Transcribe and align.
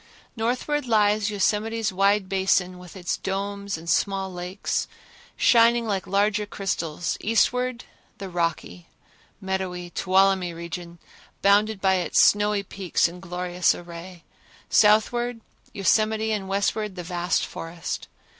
Northward 0.35 0.87
lies 0.87 1.29
Yosemite's 1.29 1.93
wide 1.93 2.27
basin 2.27 2.79
with 2.79 2.95
its 2.97 3.17
domes 3.17 3.77
and 3.77 3.87
small 3.87 4.33
lakes, 4.33 4.87
shining 5.37 5.85
like 5.85 6.07
larger 6.07 6.47
crystals; 6.47 7.19
eastward 7.21 7.83
the 8.17 8.27
rocky, 8.27 8.87
meadowy 9.39 9.91
Tuolumne 9.91 10.55
region, 10.55 10.97
bounded 11.43 11.79
by 11.79 11.97
its 11.97 12.19
snowy 12.19 12.63
peaks 12.63 13.07
in 13.07 13.19
glorious 13.19 13.75
array; 13.75 14.23
southward 14.71 15.39
Yosemite 15.71 16.31
and 16.31 16.49
westward 16.49 16.95
the 16.95 17.03
vast 17.03 17.45
forest. 17.45 18.07